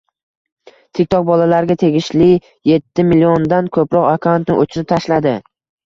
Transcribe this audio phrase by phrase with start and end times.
[0.99, 5.41] TikTok bolalarga tegishliyettimilliondan ko‘proq akkauntni o‘chirib tashladi